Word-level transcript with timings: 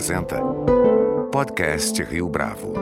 apresenta 0.00 0.40
Podcast 1.30 2.02
Rio 2.02 2.26
Bravo. 2.26 2.72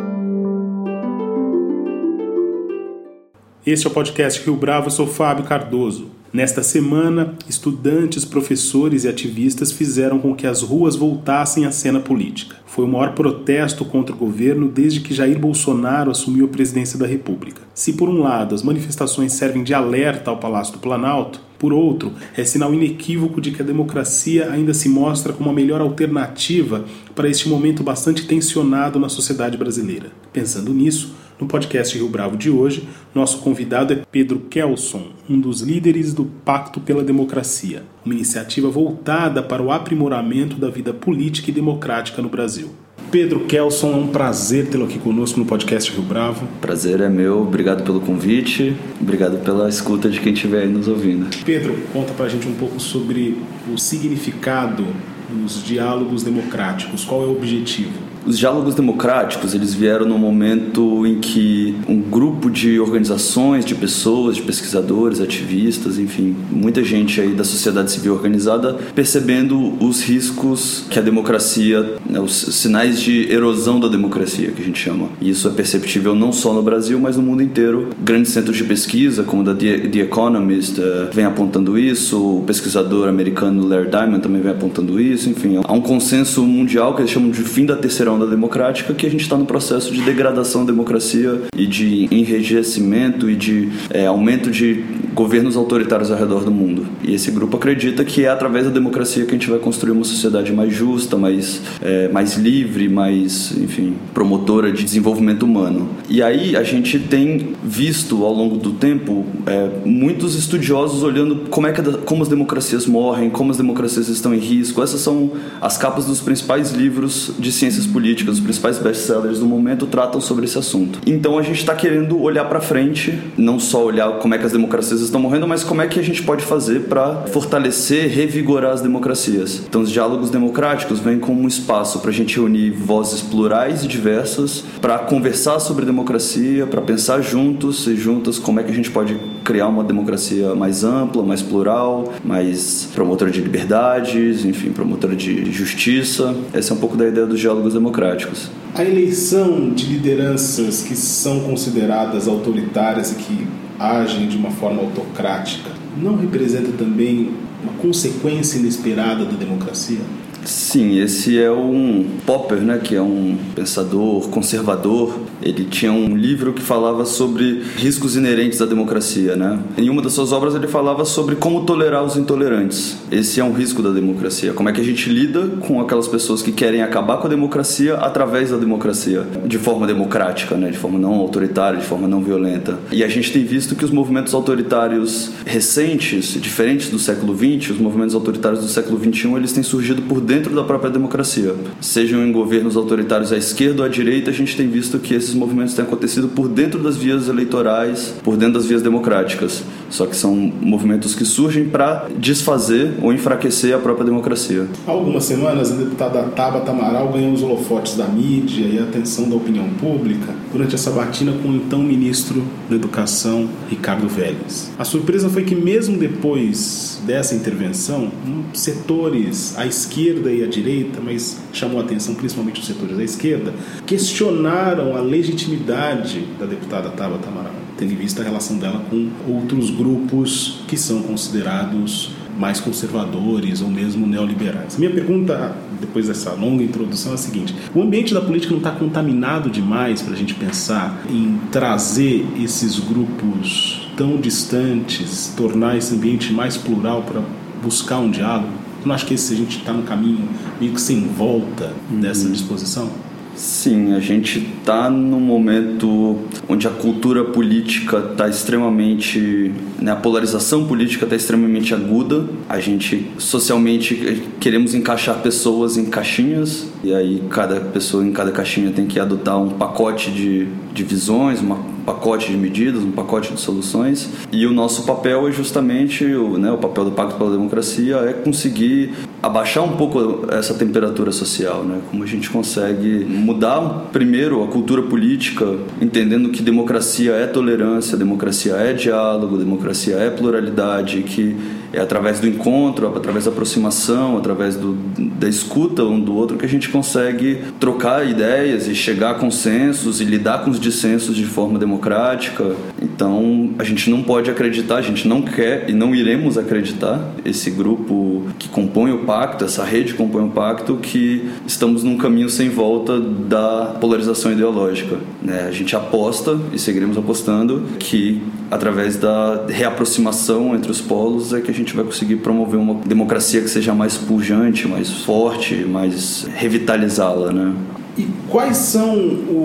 Este 3.66 3.88
é 3.88 3.90
o 3.90 3.92
podcast 3.92 4.40
Rio 4.44 4.54
Bravo, 4.54 4.86
eu 4.86 4.90
sou 4.92 5.04
Fábio 5.04 5.44
Cardoso. 5.44 6.12
Nesta 6.30 6.62
semana, 6.62 7.34
estudantes, 7.48 8.22
professores 8.22 9.04
e 9.04 9.08
ativistas 9.08 9.72
fizeram 9.72 10.18
com 10.18 10.34
que 10.34 10.46
as 10.46 10.60
ruas 10.60 10.94
voltassem 10.94 11.64
à 11.64 11.72
cena 11.72 12.00
política. 12.00 12.56
Foi 12.66 12.84
o 12.84 12.88
maior 12.88 13.14
protesto 13.14 13.82
contra 13.82 14.14
o 14.14 14.18
governo 14.18 14.68
desde 14.68 15.00
que 15.00 15.14
Jair 15.14 15.38
Bolsonaro 15.38 16.10
assumiu 16.10 16.44
a 16.44 16.48
presidência 16.48 16.98
da 16.98 17.06
República. 17.06 17.62
Se, 17.72 17.94
por 17.94 18.10
um 18.10 18.20
lado, 18.20 18.54
as 18.54 18.62
manifestações 18.62 19.32
servem 19.32 19.64
de 19.64 19.72
alerta 19.72 20.30
ao 20.30 20.36
Palácio 20.36 20.74
do 20.74 20.80
Planalto, 20.80 21.40
por 21.58 21.72
outro, 21.72 22.12
é 22.36 22.44
sinal 22.44 22.72
inequívoco 22.72 23.40
de 23.40 23.50
que 23.50 23.62
a 23.62 23.64
democracia 23.64 24.50
ainda 24.52 24.72
se 24.72 24.88
mostra 24.88 25.32
como 25.32 25.50
a 25.50 25.52
melhor 25.52 25.80
alternativa 25.80 26.84
para 27.16 27.28
este 27.28 27.48
momento 27.48 27.82
bastante 27.82 28.26
tensionado 28.26 29.00
na 29.00 29.08
sociedade 29.08 29.56
brasileira. 29.56 30.12
Pensando 30.32 30.72
nisso, 30.72 31.16
no 31.40 31.46
podcast 31.46 31.96
Rio 31.96 32.08
Bravo 32.08 32.36
de 32.36 32.50
hoje, 32.50 32.88
nosso 33.14 33.38
convidado 33.38 33.92
é 33.92 34.02
Pedro 34.10 34.40
Kelson, 34.50 35.08
um 35.28 35.38
dos 35.38 35.60
líderes 35.60 36.12
do 36.12 36.24
Pacto 36.24 36.80
pela 36.80 37.04
Democracia, 37.04 37.84
uma 38.04 38.14
iniciativa 38.14 38.68
voltada 38.68 39.42
para 39.42 39.62
o 39.62 39.70
aprimoramento 39.70 40.56
da 40.56 40.68
vida 40.68 40.92
política 40.92 41.50
e 41.50 41.54
democrática 41.54 42.20
no 42.20 42.28
Brasil. 42.28 42.70
Pedro 43.10 43.40
Kelson, 43.46 43.92
é 43.92 43.96
um 43.96 44.08
prazer 44.08 44.66
tê-lo 44.66 44.84
aqui 44.84 44.98
conosco 44.98 45.38
no 45.38 45.46
podcast 45.46 45.90
Rio 45.90 46.02
Bravo. 46.02 46.46
Prazer 46.60 47.00
é 47.00 47.08
meu, 47.08 47.40
obrigado 47.40 47.82
pelo 47.82 48.00
convite, 48.00 48.76
obrigado 49.00 49.38
pela 49.42 49.68
escuta 49.68 50.10
de 50.10 50.20
quem 50.20 50.34
estiver 50.34 50.64
aí 50.64 50.68
nos 50.68 50.88
ouvindo. 50.88 51.28
Pedro, 51.44 51.74
conta 51.92 52.12
pra 52.12 52.28
gente 52.28 52.46
um 52.46 52.54
pouco 52.54 52.78
sobre 52.78 53.38
o 53.72 53.78
significado 53.78 54.84
dos 55.30 55.64
diálogos 55.64 56.22
democráticos, 56.22 57.04
qual 57.04 57.22
é 57.22 57.26
o 57.26 57.32
objetivo? 57.32 58.07
Os 58.28 58.38
diálogos 58.38 58.74
democráticos, 58.74 59.54
eles 59.54 59.72
vieram 59.72 60.04
no 60.04 60.18
momento 60.18 61.06
em 61.06 61.14
que 61.14 61.74
um 61.88 61.98
grupo 61.98 62.50
de 62.50 62.78
organizações, 62.78 63.64
de 63.64 63.74
pessoas, 63.74 64.36
de 64.36 64.42
pesquisadores, 64.42 65.18
ativistas, 65.18 65.98
enfim, 65.98 66.36
muita 66.50 66.84
gente 66.84 67.22
aí 67.22 67.32
da 67.32 67.42
sociedade 67.42 67.90
civil 67.90 68.12
organizada 68.12 68.74
percebendo 68.94 69.82
os 69.82 70.02
riscos 70.02 70.84
que 70.90 70.98
a 70.98 71.02
democracia, 71.02 71.94
né, 72.04 72.20
os 72.20 72.34
sinais 72.34 73.00
de 73.00 73.32
erosão 73.32 73.80
da 73.80 73.88
democracia, 73.88 74.50
que 74.50 74.60
a 74.60 74.64
gente 74.64 74.78
chama. 74.78 75.08
E 75.22 75.30
isso 75.30 75.48
é 75.48 75.50
perceptível 75.50 76.14
não 76.14 76.30
só 76.30 76.52
no 76.52 76.62
Brasil, 76.62 77.00
mas 77.00 77.16
no 77.16 77.22
mundo 77.22 77.42
inteiro. 77.42 77.88
Grandes 78.04 78.32
centros 78.32 78.58
de 78.58 78.64
pesquisa, 78.64 79.22
como 79.22 79.42
da 79.42 79.54
The 79.54 80.00
Economist, 80.00 80.78
uh, 80.78 81.08
vem 81.14 81.24
apontando 81.24 81.78
isso, 81.78 82.40
o 82.40 82.42
pesquisador 82.42 83.08
americano 83.08 83.66
Larry 83.66 83.88
Diamond 83.88 84.20
também 84.20 84.42
vem 84.42 84.52
apontando 84.52 85.00
isso, 85.00 85.30
enfim, 85.30 85.58
há 85.64 85.72
um 85.72 85.80
consenso 85.80 86.42
mundial 86.42 86.94
que 86.94 87.00
eles 87.00 87.10
chamam 87.10 87.30
de 87.30 87.42
fim 87.42 87.64
da 87.64 87.74
terceira 87.74 88.17
democrática 88.26 88.94
que 88.94 89.06
a 89.06 89.10
gente 89.10 89.22
está 89.22 89.36
no 89.36 89.46
processo 89.46 89.92
de 89.92 90.02
degradação 90.02 90.64
da 90.64 90.72
democracia 90.72 91.42
e 91.56 91.66
de 91.66 92.08
enrijecimento 92.10 93.28
e 93.28 93.36
de 93.36 93.68
é, 93.90 94.06
aumento 94.06 94.50
de 94.50 94.84
governos 95.18 95.56
autoritários 95.56 96.12
ao 96.12 96.16
redor 96.16 96.44
do 96.44 96.50
mundo. 96.52 96.86
E 97.02 97.12
esse 97.12 97.32
grupo 97.32 97.56
acredita 97.56 98.04
que 98.04 98.24
é 98.24 98.28
através 98.28 98.66
da 98.66 98.70
democracia 98.70 99.24
que 99.24 99.30
a 99.30 99.34
gente 99.34 99.50
vai 99.50 99.58
construir 99.58 99.90
uma 99.90 100.04
sociedade 100.04 100.52
mais 100.52 100.72
justa, 100.72 101.16
mais, 101.16 101.60
é, 101.82 102.06
mais 102.06 102.36
livre, 102.36 102.88
mais, 102.88 103.52
enfim, 103.58 103.94
promotora 104.14 104.70
de 104.70 104.84
desenvolvimento 104.84 105.42
humano. 105.42 105.88
E 106.08 106.22
aí 106.22 106.54
a 106.54 106.62
gente 106.62 107.00
tem 107.00 107.54
visto 107.64 108.24
ao 108.24 108.32
longo 108.32 108.58
do 108.58 108.74
tempo 108.74 109.26
é, 109.44 109.68
muitos 109.84 110.36
estudiosos 110.36 111.02
olhando 111.02 111.48
como 111.50 111.66
é 111.66 111.72
que 111.72 111.82
como 112.04 112.22
as 112.22 112.28
democracias 112.28 112.86
morrem, 112.86 113.28
como 113.28 113.50
as 113.50 113.56
democracias 113.56 114.06
estão 114.08 114.32
em 114.32 114.38
risco. 114.38 114.80
Essas 114.80 115.00
são 115.00 115.32
as 115.60 115.76
capas 115.76 116.04
dos 116.04 116.20
principais 116.20 116.70
livros 116.70 117.32
de 117.40 117.50
ciências 117.50 117.88
políticas, 117.88 118.36
os 118.36 118.40
principais 118.40 118.78
best-sellers 118.78 119.40
do 119.40 119.46
momento 119.46 119.84
tratam 119.86 120.20
sobre 120.20 120.44
esse 120.44 120.58
assunto. 120.58 121.00
Então 121.04 121.36
a 121.36 121.42
gente 121.42 121.58
está 121.58 121.74
querendo 121.74 122.22
olhar 122.22 122.44
para 122.44 122.60
frente, 122.60 123.18
não 123.36 123.58
só 123.58 123.84
olhar 123.84 124.12
como 124.18 124.32
é 124.32 124.38
que 124.38 124.46
as 124.46 124.52
democracias 124.52 125.07
estão 125.08 125.20
morrendo, 125.20 125.46
mas 125.46 125.64
como 125.64 125.82
é 125.82 125.86
que 125.86 125.98
a 125.98 126.02
gente 126.02 126.22
pode 126.22 126.44
fazer 126.44 126.82
para 126.82 127.26
fortalecer, 127.26 128.08
revigorar 128.10 128.72
as 128.72 128.80
democracias. 128.80 129.62
Então 129.68 129.82
os 129.82 129.90
diálogos 129.90 130.30
democráticos 130.30 131.00
vêm 131.00 131.18
como 131.18 131.42
um 131.42 131.48
espaço 131.48 132.00
para 132.00 132.10
a 132.10 132.14
gente 132.14 132.36
reunir 132.36 132.70
vozes 132.70 133.20
plurais 133.20 133.84
e 133.84 133.88
diversas 133.88 134.64
para 134.80 134.98
conversar 134.98 135.58
sobre 135.60 135.84
democracia, 135.84 136.66
para 136.66 136.80
pensar 136.80 137.20
juntos 137.20 137.86
e 137.86 137.96
juntas 137.96 138.38
como 138.38 138.60
é 138.60 138.62
que 138.62 138.70
a 138.70 138.74
gente 138.74 138.90
pode 138.90 139.16
criar 139.44 139.68
uma 139.68 139.82
democracia 139.82 140.54
mais 140.54 140.84
ampla, 140.84 141.22
mais 141.22 141.42
plural, 141.42 142.12
mais 142.24 142.88
promotora 142.94 143.30
de 143.30 143.40
liberdades, 143.40 144.44
enfim, 144.44 144.70
promotora 144.70 145.16
de 145.16 145.50
justiça. 145.50 146.34
Essa 146.52 146.72
é 146.72 146.76
um 146.76 146.78
pouco 146.78 146.96
da 146.96 147.08
ideia 147.08 147.26
dos 147.26 147.40
diálogos 147.40 147.74
democráticos. 147.74 148.50
A 148.74 148.84
eleição 148.84 149.70
de 149.70 149.86
lideranças 149.86 150.82
que 150.82 150.94
são 150.94 151.40
consideradas 151.40 152.28
autoritárias 152.28 153.12
e 153.12 153.14
que 153.16 153.46
agem 153.78 154.28
de 154.28 154.36
uma 154.36 154.50
forma 154.50 154.82
autocrática 154.82 155.70
não 155.96 156.16
representa 156.16 156.70
também 156.72 157.32
uma 157.62 157.72
consequência 157.74 158.58
inesperada 158.58 159.24
da 159.24 159.36
democracia? 159.36 160.00
Sim, 160.44 160.98
esse 160.98 161.38
é 161.38 161.50
um 161.50 162.06
Popper, 162.24 162.58
né, 162.58 162.80
que 162.82 162.94
é 162.94 163.02
um 163.02 163.36
pensador 163.54 164.28
conservador. 164.28 165.18
Ele 165.42 165.64
tinha 165.64 165.92
um 165.92 166.16
livro 166.16 166.52
que 166.52 166.62
falava 166.62 167.04
sobre 167.04 167.62
riscos 167.76 168.16
inerentes 168.16 168.60
à 168.60 168.66
democracia, 168.66 169.36
né? 169.36 169.58
Em 169.76 169.88
uma 169.88 170.02
das 170.02 170.12
suas 170.12 170.32
obras 170.32 170.54
ele 170.54 170.66
falava 170.66 171.04
sobre 171.04 171.36
como 171.36 171.64
tolerar 171.64 172.04
os 172.04 172.16
intolerantes. 172.16 172.98
Esse 173.10 173.40
é 173.40 173.44
um 173.44 173.52
risco 173.52 173.82
da 173.82 173.90
democracia. 173.90 174.52
Como 174.52 174.68
é 174.68 174.72
que 174.72 174.80
a 174.80 174.84
gente 174.84 175.08
lida 175.08 175.46
com 175.60 175.80
aquelas 175.80 176.08
pessoas 176.08 176.42
que 176.42 176.50
querem 176.50 176.82
acabar 176.82 177.18
com 177.18 177.26
a 177.26 177.30
democracia 177.30 177.94
através 177.94 178.50
da 178.50 178.56
democracia, 178.56 179.26
de 179.46 179.58
forma 179.58 179.86
democrática, 179.86 180.56
né, 180.56 180.70
de 180.70 180.78
forma 180.78 180.98
não 180.98 181.14
autoritária, 181.14 181.78
de 181.78 181.86
forma 181.86 182.08
não 182.08 182.20
violenta. 182.22 182.78
E 182.90 183.04
a 183.04 183.08
gente 183.08 183.32
tem 183.32 183.44
visto 183.44 183.76
que 183.76 183.84
os 183.84 183.90
movimentos 183.90 184.34
autoritários 184.34 185.30
recentes, 185.46 186.36
diferentes 186.40 186.90
do 186.90 186.98
século 186.98 187.36
XX, 187.36 187.70
os 187.70 187.78
movimentos 187.78 188.14
autoritários 188.14 188.60
do 188.60 188.68
século 188.68 188.98
XXI, 188.98 189.34
eles 189.34 189.52
têm 189.52 189.62
surgido 189.62 190.02
por 190.02 190.20
dentro 190.20 190.37
da 190.46 190.62
própria 190.62 190.90
democracia. 190.90 191.54
Sejam 191.80 192.24
em 192.26 192.32
governos 192.32 192.76
autoritários 192.76 193.32
à 193.32 193.36
esquerda 193.36 193.82
ou 193.82 193.86
à 193.86 193.88
direita, 193.88 194.30
a 194.30 194.34
gente 194.34 194.56
tem 194.56 194.68
visto 194.68 194.98
que 194.98 195.14
esses 195.14 195.34
movimentos 195.34 195.74
têm 195.74 195.84
acontecido 195.84 196.28
por 196.28 196.48
dentro 196.48 196.82
das 196.82 196.96
vias 196.96 197.28
eleitorais, 197.28 198.14
por 198.22 198.36
dentro 198.36 198.54
das 198.54 198.66
vias 198.66 198.82
democráticas. 198.82 199.62
Só 199.90 200.06
que 200.06 200.16
são 200.16 200.34
movimentos 200.34 201.14
que 201.14 201.24
surgem 201.24 201.68
para 201.68 202.08
desfazer 202.18 202.94
ou 203.00 203.12
enfraquecer 203.12 203.74
a 203.74 203.78
própria 203.78 204.04
democracia. 204.04 204.66
Há 204.86 204.90
algumas 204.90 205.24
semanas, 205.24 205.72
a 205.72 205.76
deputada 205.76 206.22
Tabata 206.24 206.70
Amaral 206.70 207.12
ganhou 207.12 207.32
os 207.32 207.42
holofotes 207.42 207.96
da 207.96 208.06
mídia 208.06 208.66
e 208.66 208.78
a 208.78 208.82
atenção 208.82 209.28
da 209.28 209.36
opinião 209.36 209.68
pública 209.80 210.34
durante 210.52 210.74
a 210.74 210.78
sabatina 210.78 211.32
com 211.42 211.48
o 211.48 211.56
então 211.56 211.82
ministro 211.82 212.42
da 212.68 212.76
Educação, 212.76 213.48
Ricardo 213.68 214.08
Vélez. 214.08 214.70
A 214.78 214.84
surpresa 214.84 215.28
foi 215.28 215.44
que, 215.44 215.54
mesmo 215.54 215.98
depois 215.98 217.00
dessa 217.06 217.34
intervenção, 217.34 218.10
setores 218.52 219.56
à 219.56 219.66
esquerda 219.66 220.17
e 220.18 220.42
à 220.42 220.46
direita, 220.46 221.00
mas 221.02 221.40
chamou 221.52 221.80
a 221.80 221.84
atenção 221.84 222.14
principalmente 222.14 222.60
os 222.60 222.66
setores 222.66 222.98
à 222.98 223.02
esquerda, 223.02 223.54
questionaram 223.86 224.96
a 224.96 225.00
legitimidade 225.00 226.24
da 226.38 226.46
deputada 226.46 226.90
Tabata 226.90 227.28
Amaral, 227.28 227.52
tendo 227.76 227.92
em 227.92 227.96
vista 227.96 228.22
a 228.22 228.24
relação 228.24 228.58
dela 228.58 228.82
com 228.90 229.08
outros 229.28 229.70
grupos 229.70 230.60
que 230.66 230.76
são 230.76 231.02
considerados 231.02 232.12
mais 232.38 232.60
conservadores 232.60 233.60
ou 233.60 233.68
mesmo 233.68 234.06
neoliberais. 234.06 234.78
Minha 234.78 234.92
pergunta, 234.92 235.56
depois 235.80 236.06
dessa 236.06 236.32
longa 236.32 236.62
introdução, 236.62 237.12
é 237.12 237.14
a 237.16 237.18
seguinte: 237.18 237.54
o 237.74 237.82
ambiente 237.82 238.14
da 238.14 238.20
política 238.20 238.52
não 238.52 238.58
está 238.58 238.70
contaminado 238.70 239.50
demais 239.50 240.00
para 240.00 240.14
a 240.14 240.16
gente 240.16 240.34
pensar 240.34 241.02
em 241.10 241.38
trazer 241.50 242.24
esses 242.40 242.78
grupos 242.78 243.88
tão 243.96 244.16
distantes, 244.16 245.34
tornar 245.36 245.76
esse 245.76 245.94
ambiente 245.94 246.32
mais 246.32 246.56
plural 246.56 247.02
para 247.02 247.20
buscar 247.62 247.98
um 247.98 248.10
diálogo? 248.10 248.57
Não 248.84 248.94
acha 248.94 249.06
que 249.06 249.14
esse, 249.14 249.32
a 249.32 249.36
gente 249.36 249.58
está 249.58 249.72
no 249.72 249.82
caminho 249.82 250.28
meio 250.60 250.72
que 250.72 250.80
sem 250.80 251.00
volta 251.08 251.72
dessa 251.90 252.26
uhum. 252.26 252.32
disposição? 252.32 252.90
Sim, 253.38 253.94
a 253.94 254.00
gente 254.00 254.40
está 254.58 254.90
num 254.90 255.20
momento 255.20 256.18
onde 256.48 256.66
a 256.66 256.70
cultura 256.70 257.24
política 257.24 257.98
está 258.10 258.28
extremamente. 258.28 259.54
Né, 259.80 259.92
a 259.92 259.96
polarização 259.96 260.66
política 260.66 261.04
está 261.04 261.14
extremamente 261.14 261.72
aguda. 261.72 262.28
A 262.48 262.58
gente 262.58 263.08
socialmente 263.16 264.24
queremos 264.40 264.74
encaixar 264.74 265.22
pessoas 265.22 265.76
em 265.76 265.84
caixinhas, 265.84 266.66
e 266.82 266.92
aí 266.92 267.22
cada 267.30 267.60
pessoa 267.60 268.04
em 268.04 268.10
cada 268.10 268.32
caixinha 268.32 268.72
tem 268.72 268.86
que 268.86 268.98
adotar 268.98 269.40
um 269.40 269.50
pacote 269.50 270.10
de, 270.10 270.48
de 270.74 270.82
visões, 270.82 271.40
uma 271.40 271.77
pacote 271.88 272.30
de 272.30 272.36
medidas, 272.36 272.82
um 272.82 272.92
pacote 272.92 273.32
de 273.32 273.40
soluções. 273.40 274.10
E 274.30 274.46
o 274.46 274.52
nosso 274.52 274.84
papel 274.84 275.26
é 275.26 275.32
justamente, 275.32 276.04
o, 276.04 276.36
né, 276.36 276.52
o 276.52 276.58
papel 276.58 276.84
do 276.84 276.90
Pacto 276.90 277.16
pela 277.16 277.30
Democracia 277.30 277.96
é 277.96 278.12
conseguir 278.12 278.92
abaixar 279.22 279.64
um 279.64 279.76
pouco 279.76 280.26
essa 280.30 280.54
temperatura 280.54 281.10
social, 281.12 281.64
né? 281.64 281.80
Como 281.90 282.04
a 282.04 282.06
gente 282.06 282.30
consegue 282.30 283.04
mudar 283.04 283.88
primeiro 283.92 284.42
a 284.42 284.48
cultura 284.48 284.82
política, 284.82 285.56
entendendo 285.80 286.30
que 286.30 286.42
democracia 286.42 287.12
é 287.12 287.26
tolerância, 287.26 287.96
democracia 287.96 288.54
é 288.54 288.72
diálogo, 288.72 289.36
democracia 289.36 289.96
é 289.96 290.10
pluralidade, 290.10 291.02
que 291.02 291.36
é 291.72 291.80
através 291.80 292.18
do 292.18 292.26
encontro, 292.26 292.88
através 292.96 293.24
da 293.24 293.30
aproximação, 293.30 294.16
através 294.16 294.56
do, 294.56 294.72
da 294.72 295.28
escuta 295.28 295.84
um 295.84 296.00
do 296.00 296.14
outro 296.14 296.36
que 296.36 296.46
a 296.46 296.48
gente 296.48 296.68
consegue 296.68 297.42
trocar 297.60 298.08
ideias 298.08 298.66
e 298.68 298.74
chegar 298.74 299.10
a 299.10 299.14
consensos 299.14 300.00
e 300.00 300.04
lidar 300.04 300.44
com 300.44 300.50
os 300.50 300.58
dissensos 300.58 301.14
de 301.14 301.24
forma 301.24 301.58
democrática. 301.58 302.54
Então, 302.80 303.50
a 303.58 303.64
gente 303.64 303.90
não 303.90 304.02
pode 304.02 304.30
acreditar, 304.30 304.76
a 304.76 304.82
gente 304.82 305.06
não 305.06 305.20
quer 305.20 305.68
e 305.68 305.72
não 305.72 305.94
iremos 305.94 306.38
acreditar 306.38 307.00
esse 307.24 307.50
grupo 307.50 308.26
que 308.38 308.48
compõe 308.48 308.92
o 308.92 309.04
pacto, 309.08 309.46
essa 309.46 309.64
rede 309.64 309.94
compõe 309.94 310.22
o 310.22 310.28
pacto, 310.28 310.76
que 310.76 311.30
estamos 311.46 311.82
num 311.82 311.96
caminho 311.96 312.28
sem 312.28 312.50
volta 312.50 313.00
da 313.00 313.74
polarização 313.80 314.30
ideológica. 314.30 314.98
Né? 315.22 315.46
A 315.48 315.50
gente 315.50 315.74
aposta 315.74 316.38
e 316.52 316.58
seguiremos 316.58 316.98
apostando 316.98 317.62
que 317.78 318.22
através 318.50 318.96
da 318.96 319.46
reaproximação 319.48 320.54
entre 320.54 320.70
os 320.70 320.82
polos 320.82 321.32
é 321.32 321.40
que 321.40 321.50
a 321.50 321.54
gente 321.54 321.74
vai 321.74 321.86
conseguir 321.86 322.16
promover 322.16 322.60
uma 322.60 322.74
democracia 322.74 323.40
que 323.40 323.48
seja 323.48 323.72
mais 323.72 323.96
pujante, 323.96 324.68
mais 324.68 324.90
forte, 324.90 325.54
mais 325.64 326.28
revitalizá-la, 326.34 327.32
né? 327.32 327.54
E 327.98 328.06
quais 328.30 328.56
são 328.58 328.96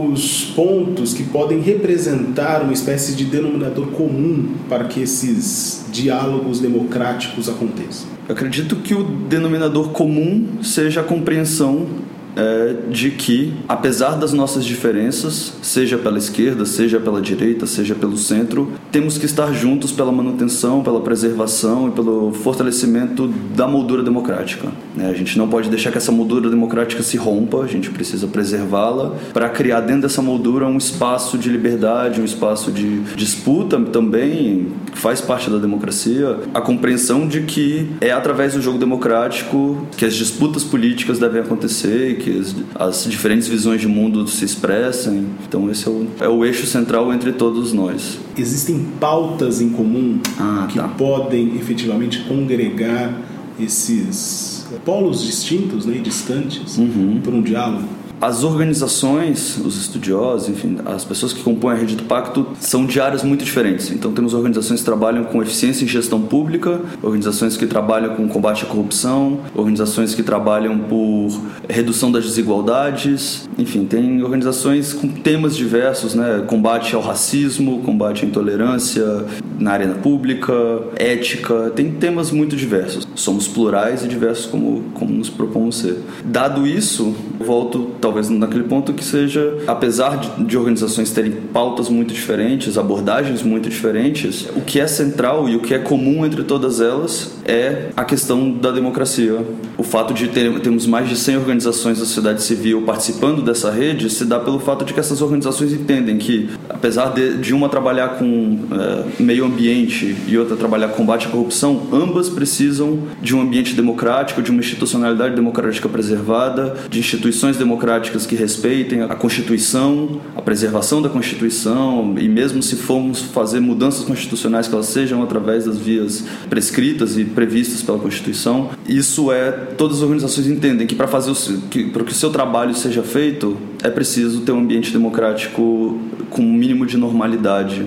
os 0.05 0.45
pontos 0.55 1.11
que 1.15 1.23
podem 1.23 1.59
representar 1.59 2.61
uma 2.61 2.71
espécie 2.71 3.15
de 3.15 3.25
denominador 3.25 3.87
comum 3.87 4.53
para 4.69 4.83
que 4.83 5.01
esses 5.01 5.83
diálogos 5.91 6.59
democráticos 6.59 7.49
aconteçam? 7.49 8.07
Eu 8.29 8.35
acredito 8.35 8.75
que 8.75 8.93
o 8.93 9.03
denominador 9.03 9.89
comum 9.89 10.61
seja 10.61 11.01
a 11.01 11.03
compreensão 11.03 11.87
é 12.35 12.75
de 12.89 13.11
que, 13.11 13.53
apesar 13.67 14.17
das 14.17 14.33
nossas 14.33 14.65
diferenças, 14.65 15.53
seja 15.61 15.97
pela 15.97 16.17
esquerda, 16.17 16.65
seja 16.65 16.99
pela 16.99 17.21
direita, 17.21 17.65
seja 17.65 17.95
pelo 17.95 18.17
centro, 18.17 18.71
temos 18.91 19.17
que 19.17 19.25
estar 19.25 19.53
juntos 19.53 19.91
pela 19.91 20.11
manutenção, 20.11 20.83
pela 20.83 21.01
preservação 21.01 21.89
e 21.89 21.91
pelo 21.91 22.31
fortalecimento 22.31 23.27
da 23.55 23.67
moldura 23.67 24.03
democrática. 24.03 24.69
Né? 24.95 25.09
A 25.09 25.13
gente 25.13 25.37
não 25.37 25.47
pode 25.47 25.69
deixar 25.69 25.91
que 25.91 25.97
essa 25.97 26.11
moldura 26.11 26.49
democrática 26.49 27.03
se 27.03 27.17
rompa, 27.17 27.61
a 27.61 27.67
gente 27.67 27.89
precisa 27.89 28.27
preservá-la 28.27 29.15
para 29.33 29.49
criar 29.49 29.81
dentro 29.81 30.03
dessa 30.03 30.21
moldura 30.21 30.65
um 30.65 30.77
espaço 30.77 31.37
de 31.37 31.49
liberdade, 31.49 32.19
um 32.19 32.25
espaço 32.25 32.71
de 32.71 32.99
disputa 33.15 33.79
também, 33.79 34.67
que 34.91 34.97
faz 34.97 35.21
parte 35.21 35.49
da 35.49 35.57
democracia, 35.57 36.37
a 36.53 36.61
compreensão 36.61 37.27
de 37.27 37.41
que 37.41 37.87
é 38.01 38.11
através 38.11 38.53
do 38.53 38.61
jogo 38.61 38.77
democrático 38.77 39.85
que 39.97 40.05
as 40.05 40.15
disputas 40.15 40.63
políticas 40.63 41.19
devem 41.19 41.41
acontecer 41.41 42.17
que 42.23 42.39
as, 42.39 42.55
as, 42.75 43.03
diferentes 43.11 43.47
visões 43.47 43.81
de 43.81 43.87
mundo 43.87 44.27
se 44.27 44.45
expressem. 44.45 45.27
Então 45.47 45.69
esse 45.69 45.87
é 45.87 45.91
o, 45.91 46.07
é 46.21 46.29
o 46.29 46.45
eixo 46.45 46.65
central 46.65 47.13
entre 47.13 47.33
todos 47.33 47.73
nós. 47.73 48.17
Existem 48.37 48.87
pautas 48.99 49.61
em 49.61 49.69
comum 49.69 50.19
ah, 50.39 50.67
que 50.71 50.79
tá. 50.79 50.87
podem 50.87 51.55
efetivamente 51.57 52.21
congregar 52.21 53.13
esses 53.59 54.65
polos 54.83 55.23
distintos 55.23 55.85
né, 55.85 55.97
e 55.97 55.99
distantes 55.99 56.77
uhum. 56.77 57.19
por 57.23 57.33
um 57.33 57.41
diálogo? 57.41 57.87
As 58.21 58.43
organizações, 58.43 59.57
os 59.57 59.77
estudiosos, 59.77 60.49
enfim, 60.49 60.77
as 60.85 61.03
pessoas 61.03 61.33
que 61.33 61.41
compõem 61.43 61.75
a 61.75 61.77
rede 61.77 61.95
do 61.95 62.03
pacto 62.03 62.47
são 62.59 62.85
de 62.85 62.99
áreas 62.99 63.23
muito 63.23 63.43
diferentes. 63.43 63.91
Então 63.91 64.11
temos 64.13 64.33
organizações 64.33 64.79
que 64.79 64.85
trabalham 64.85 65.25
com 65.25 65.41
eficiência 65.41 65.83
em 65.83 65.87
gestão 65.87 66.21
pública, 66.21 66.79
organizações 67.01 67.57
que 67.57 67.65
trabalham 67.65 68.15
com 68.15 68.27
combate 68.27 68.63
à 68.63 68.67
corrupção, 68.67 69.39
organizações 69.53 70.15
que 70.15 70.23
trabalham 70.23 70.79
por 70.79 71.29
redução 71.69 72.11
das 72.11 72.23
desigualdades, 72.23 73.49
enfim, 73.57 73.85
tem 73.85 74.23
organizações 74.23 74.93
com 74.93 75.07
temas 75.07 75.55
diversos, 75.55 76.15
né? 76.15 76.43
Combate 76.47 76.95
ao 76.95 77.01
racismo, 77.01 77.81
combate 77.81 78.25
à 78.25 78.27
intolerância 78.27 79.25
na 79.59 79.71
arena 79.71 79.95
pública, 79.95 80.53
ética, 80.95 81.71
tem 81.75 81.91
temas 81.91 82.31
muito 82.31 82.55
diversos. 82.55 83.07
Somos 83.15 83.47
plurais 83.47 84.03
e 84.03 84.07
diversos 84.07 84.45
como, 84.45 84.83
como 84.93 85.11
nos 85.11 85.29
propomos 85.29 85.77
ser. 85.77 85.99
Dado 86.23 86.67
isso, 86.67 87.15
volto 87.39 87.91
talvez 88.01 88.12
naquele 88.29 88.63
ponto 88.63 88.93
que 88.93 89.03
seja, 89.03 89.57
apesar 89.67 90.17
de, 90.17 90.43
de, 90.45 90.57
organizações 90.57 91.11
terem 91.11 91.31
pautas 91.31 91.89
muito 91.89 92.13
diferentes, 92.13 92.77
abordagens 92.77 93.41
muito 93.43 93.69
diferentes, 93.69 94.47
o 94.55 94.61
que 94.61 94.79
é 94.79 94.87
central 94.87 95.47
e 95.49 95.55
o 95.55 95.59
que 95.59 95.73
é 95.73 95.79
comum 95.79 96.25
entre 96.25 96.43
todas 96.43 96.81
elas 96.81 97.35
é 97.45 97.89
a 97.95 98.05
questão 98.05 98.51
da 98.51 98.71
democracia. 98.71 99.39
O 99.83 99.85
fato 99.85 100.13
de 100.13 100.29
ter, 100.29 100.59
termos 100.61 100.87
mais 100.87 101.09
de 101.09 101.15
100 101.15 101.37
organizações 101.37 101.99
da 101.99 102.05
sociedade 102.05 102.41
civil 102.41 102.81
participando 102.83 103.41
dessa 103.41 103.69
rede 103.69 104.09
se 104.09 104.23
dá 104.23 104.39
pelo 104.39 104.57
fato 104.57 104.85
de 104.85 104.93
que 104.93 104.99
essas 104.99 105.21
organizações 105.21 105.73
entendem 105.73 106.17
que, 106.17 106.49
apesar 106.69 107.13
de, 107.13 107.37
de 107.37 107.53
uma 107.53 107.67
trabalhar 107.67 108.17
com 108.17 108.59
é, 108.71 109.21
meio 109.21 109.45
ambiente 109.45 110.15
e 110.25 110.37
outra 110.37 110.55
trabalhar 110.55 110.87
com 110.87 111.03
combate 111.03 111.27
à 111.27 111.29
corrupção, 111.29 111.89
ambas 111.91 112.29
precisam 112.29 112.97
de 113.21 113.35
um 113.35 113.41
ambiente 113.41 113.73
democrático, 113.75 114.41
de 114.41 114.51
uma 114.51 114.61
institucionalidade 114.61 115.35
democrática 115.35 115.89
preservada, 115.89 116.77
de 116.89 116.99
instituições 116.99 117.57
democráticas 117.57 118.25
que 118.25 118.35
respeitem 118.35 119.01
a 119.01 119.13
Constituição, 119.15 120.21
a 120.33 120.41
preservação 120.41 121.01
da 121.01 121.09
Constituição 121.09 122.15
e 122.17 122.29
mesmo 122.29 122.63
se 122.63 122.77
formos 122.77 123.21
fazer 123.21 123.59
mudanças 123.59 124.05
constitucionais 124.05 124.69
que 124.69 124.73
elas 124.73 124.85
sejam 124.85 125.21
através 125.21 125.65
das 125.65 125.77
vias 125.77 126.23
prescritas 126.49 127.17
e 127.17 127.25
previstas 127.25 127.81
pela 127.81 127.99
Constituição, 127.99 128.69
isso 128.87 129.29
é 129.29 129.51
todas 129.77 129.97
as 129.97 130.03
organizações 130.03 130.47
entendem 130.47 130.87
que 130.87 130.95
para 130.95 131.07
fazer 131.07 131.31
o, 131.31 131.61
que, 131.69 131.85
para 131.85 132.03
que 132.03 132.11
o 132.11 132.15
seu 132.15 132.29
trabalho 132.29 132.73
seja 132.75 133.03
feito 133.03 133.57
é 133.83 133.89
preciso 133.89 134.41
ter 134.41 134.51
um 134.51 134.59
ambiente 134.59 134.91
democrático 134.91 135.99
com 136.29 136.41
um 136.41 136.53
mínimo 136.53 136.85
de 136.85 136.97
normalidade. 136.97 137.85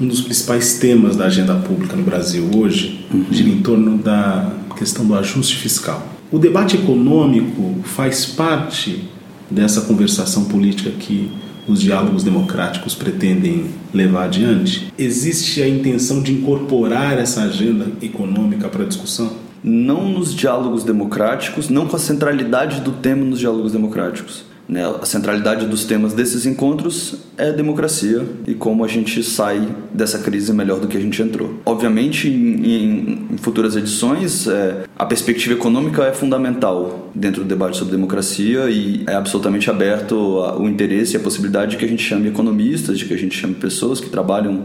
Um 0.00 0.06
dos 0.06 0.20
principais 0.20 0.78
temas 0.78 1.16
da 1.16 1.26
agenda 1.26 1.54
pública 1.54 1.96
no 1.96 2.02
Brasil 2.02 2.50
hoje 2.54 3.06
uhum. 3.12 3.26
gira 3.30 3.48
em 3.48 3.62
torno 3.62 3.98
da 3.98 4.52
questão 4.76 5.06
do 5.06 5.14
ajuste 5.14 5.56
fiscal. 5.56 6.06
O 6.30 6.38
debate 6.38 6.76
econômico 6.76 7.76
faz 7.84 8.26
parte 8.26 9.04
dessa 9.50 9.82
conversação 9.82 10.44
política 10.44 10.90
que 10.90 11.30
os 11.68 11.80
diálogos 11.80 12.22
democráticos 12.22 12.94
pretendem 12.94 13.66
levar 13.92 14.24
adiante? 14.24 14.92
Existe 14.98 15.62
a 15.62 15.68
intenção 15.68 16.22
de 16.22 16.32
incorporar 16.32 17.18
essa 17.18 17.42
agenda 17.42 17.86
econômica 18.00 18.68
para 18.68 18.84
a 18.84 18.86
discussão? 18.86 19.45
Não 19.62 20.08
nos 20.08 20.34
diálogos 20.34 20.84
democráticos, 20.84 21.68
não 21.68 21.86
com 21.86 21.96
a 21.96 21.98
centralidade 21.98 22.80
do 22.80 22.92
tema 22.92 23.24
nos 23.24 23.38
diálogos 23.38 23.72
democráticos. 23.72 24.44
Né? 24.68 24.84
A 24.84 25.06
centralidade 25.06 25.66
dos 25.66 25.84
temas 25.84 26.12
desses 26.12 26.44
encontros 26.44 27.16
é 27.38 27.52
democracia 27.52 28.26
e 28.46 28.54
como 28.54 28.84
a 28.84 28.88
gente 28.88 29.22
sai 29.22 29.68
dessa 29.92 30.18
crise 30.18 30.52
melhor 30.52 30.80
do 30.80 30.88
que 30.88 30.96
a 30.96 31.00
gente 31.00 31.20
entrou. 31.22 31.60
Obviamente, 31.64 32.28
em, 32.28 33.28
em 33.32 33.36
futuras 33.38 33.76
edições, 33.76 34.46
é, 34.48 34.84
a 34.98 35.06
perspectiva 35.06 35.54
econômica 35.54 36.04
é 36.04 36.12
fundamental 36.12 37.10
dentro 37.14 37.42
do 37.42 37.48
debate 37.48 37.76
sobre 37.76 37.92
democracia 37.92 38.68
e 38.68 39.04
é 39.06 39.14
absolutamente 39.14 39.70
aberto 39.70 40.16
o 40.58 40.68
interesse 40.68 41.14
e 41.14 41.16
a 41.16 41.20
possibilidade 41.20 41.72
de 41.72 41.76
que 41.76 41.84
a 41.84 41.88
gente 41.88 42.02
chame 42.02 42.28
economistas, 42.28 42.98
de 42.98 43.04
que 43.04 43.14
a 43.14 43.18
gente 43.18 43.38
chame 43.38 43.54
pessoas 43.54 44.00
que 44.00 44.10
trabalham 44.10 44.64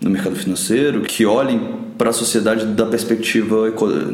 no 0.00 0.10
mercado 0.10 0.36
financeiro, 0.36 1.02
que 1.02 1.26
olhem 1.26 1.89
para 2.00 2.08
a 2.08 2.12
sociedade 2.14 2.64
da 2.64 2.86
perspectiva 2.86 3.68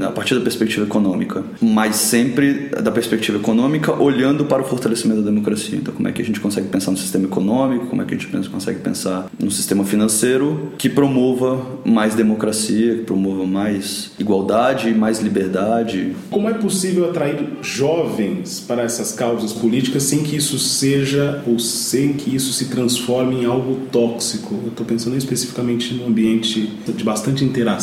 a 0.04 0.10
partir 0.10 0.34
da 0.34 0.40
perspectiva 0.40 0.84
econômica, 0.84 1.44
mas 1.62 1.94
sempre 1.94 2.68
da 2.82 2.90
perspectiva 2.90 3.38
econômica 3.38 3.92
olhando 3.92 4.44
para 4.44 4.60
o 4.60 4.64
fortalecimento 4.64 5.20
da 5.20 5.30
democracia. 5.30 5.78
Então, 5.78 5.94
como 5.94 6.08
é 6.08 6.10
que 6.10 6.20
a 6.20 6.24
gente 6.24 6.40
consegue 6.40 6.66
pensar 6.66 6.90
no 6.90 6.96
sistema 6.96 7.26
econômico, 7.26 7.86
como 7.86 8.02
é 8.02 8.04
que 8.04 8.12
a 8.12 8.18
gente 8.18 8.48
consegue 8.48 8.80
pensar 8.80 9.30
no 9.38 9.52
sistema 9.52 9.84
financeiro 9.84 10.72
que 10.76 10.88
promova 10.88 11.64
mais 11.84 12.16
democracia, 12.16 12.96
que 12.96 13.02
promova 13.04 13.46
mais 13.46 14.10
igualdade, 14.18 14.92
mais 14.92 15.20
liberdade. 15.20 16.16
Como 16.28 16.48
é 16.50 16.54
possível 16.54 17.08
atrair 17.08 17.38
jovens 17.62 18.58
para 18.58 18.82
essas 18.82 19.12
causas 19.12 19.52
políticas 19.52 20.02
sem 20.02 20.24
que 20.24 20.34
isso 20.34 20.58
seja 20.58 21.40
ou 21.46 21.60
sem 21.60 22.14
que 22.14 22.34
isso 22.34 22.52
se 22.52 22.64
transforme 22.64 23.42
em 23.42 23.44
algo 23.44 23.86
tóxico? 23.92 24.56
Eu 24.64 24.70
estou 24.70 24.84
pensando 24.84 25.16
especificamente 25.16 25.94
no 25.94 26.08
ambiente 26.08 26.72
de 26.84 27.04
bastante 27.04 27.44
interação 27.44 27.75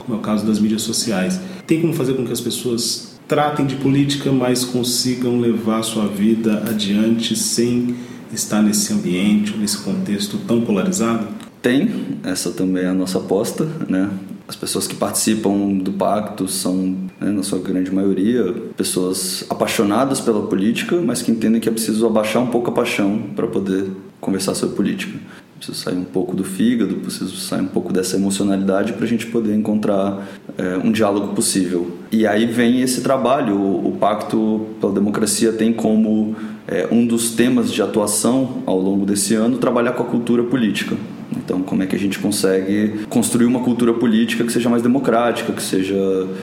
como 0.00 0.16
é 0.16 0.20
o 0.20 0.22
caso 0.22 0.46
das 0.46 0.58
mídias 0.58 0.82
sociais. 0.82 1.40
Tem 1.66 1.80
como 1.80 1.92
fazer 1.92 2.14
com 2.14 2.24
que 2.24 2.32
as 2.32 2.40
pessoas 2.40 3.18
tratem 3.26 3.64
de 3.64 3.76
política, 3.76 4.32
mas 4.32 4.64
consigam 4.64 5.38
levar 5.38 5.82
sua 5.82 6.08
vida 6.08 6.64
adiante 6.68 7.36
sem 7.36 7.94
estar 8.32 8.60
nesse 8.62 8.92
ambiente, 8.92 9.56
nesse 9.56 9.78
contexto 9.78 10.38
tão 10.38 10.62
polarizado? 10.62 11.28
Tem, 11.62 12.18
essa 12.24 12.50
também 12.50 12.84
é 12.84 12.88
a 12.88 12.94
nossa 12.94 13.18
aposta, 13.18 13.68
né? 13.88 14.10
As 14.48 14.56
pessoas 14.56 14.88
que 14.88 14.96
participam 14.96 15.78
do 15.78 15.92
pacto 15.92 16.48
são, 16.48 16.96
né, 17.20 17.30
na 17.30 17.44
sua 17.44 17.60
grande 17.60 17.92
maioria, 17.92 18.52
pessoas 18.76 19.44
apaixonadas 19.48 20.20
pela 20.20 20.42
política, 20.48 21.00
mas 21.00 21.22
que 21.22 21.30
entendem 21.30 21.60
que 21.60 21.68
é 21.68 21.72
preciso 21.72 22.04
abaixar 22.04 22.42
um 22.42 22.48
pouco 22.48 22.70
a 22.70 22.72
paixão 22.72 23.22
para 23.36 23.46
poder 23.46 23.88
conversar 24.20 24.56
sobre 24.56 24.74
política 24.74 25.16
preciso 25.60 25.78
sair 25.78 25.94
um 25.94 26.04
pouco 26.04 26.34
do 26.34 26.42
fígado, 26.42 26.94
preciso 26.96 27.36
sair 27.36 27.60
um 27.60 27.66
pouco 27.66 27.92
dessa 27.92 28.16
emocionalidade 28.16 28.94
para 28.94 29.04
a 29.04 29.08
gente 29.08 29.26
poder 29.26 29.54
encontrar 29.54 30.26
é, 30.56 30.78
um 30.78 30.90
diálogo 30.90 31.34
possível. 31.34 31.98
E 32.10 32.26
aí 32.26 32.46
vem 32.46 32.80
esse 32.80 33.02
trabalho. 33.02 33.54
O, 33.60 33.96
Pacto 34.00 34.66
pela 34.80 34.94
Democracia 34.94 35.52
tem 35.52 35.74
como 35.74 36.34
é, 36.66 36.88
um 36.90 37.06
dos 37.06 37.32
temas 37.32 37.70
de 37.70 37.82
atuação 37.82 38.62
ao 38.64 38.80
longo 38.80 39.04
desse 39.04 39.34
ano 39.34 39.58
trabalhar 39.58 39.92
com 39.92 40.02
a 40.02 40.06
cultura 40.06 40.42
política. 40.42 40.96
Então, 41.36 41.62
como 41.62 41.82
é 41.82 41.86
que 41.86 41.94
a 41.94 41.98
gente 41.98 42.18
consegue 42.18 43.04
construir 43.08 43.44
uma 43.44 43.60
cultura 43.60 43.92
política 43.92 44.42
que 44.42 44.50
seja 44.50 44.70
mais 44.70 44.82
democrática, 44.82 45.52
que 45.52 45.62
seja 45.62 45.94